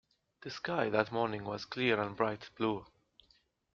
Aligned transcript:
The 0.41 0.49
sky 0.49 0.89
that 0.89 1.11
morning 1.11 1.43
was 1.45 1.63
clear 1.65 2.01
and 2.01 2.17
bright 2.17 2.49
blue. 2.57 2.87